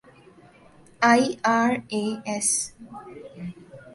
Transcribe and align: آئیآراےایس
آئیآراےایس 1.11 2.49